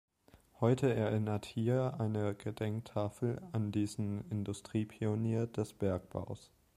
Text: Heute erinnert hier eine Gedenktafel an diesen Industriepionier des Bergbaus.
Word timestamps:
Heute 0.59 0.91
erinnert 0.91 1.45
hier 1.45 1.99
eine 1.99 2.33
Gedenktafel 2.33 3.39
an 3.51 3.71
diesen 3.71 4.27
Industriepionier 4.31 5.45
des 5.45 5.73
Bergbaus. 5.73 6.49